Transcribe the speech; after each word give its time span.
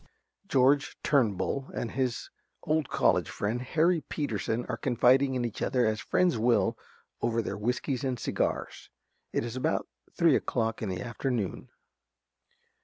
_George 0.47 0.97
Turnbull 1.03 1.69
and 1.75 1.91
his 1.91 2.31
old 2.63 2.89
College 2.89 3.29
friend, 3.29 3.61
Henry 3.61 4.01
Peterson, 4.09 4.65
_are 4.65 4.81
confiding 4.81 5.35
in 5.35 5.45
each 5.45 5.61
other, 5.61 5.85
as 5.85 5.99
old 5.99 6.09
friends 6.09 6.39
will, 6.39 6.75
over 7.21 7.39
their 7.43 7.55
whiskies 7.55 8.03
and 8.03 8.17
cigars. 8.19 8.89
It 9.31 9.45
is 9.45 9.55
about 9.55 9.87
three 10.17 10.35
o'clock 10.35 10.81
in 10.81 10.89
the 10.89 11.03
afternoon. 11.03 11.69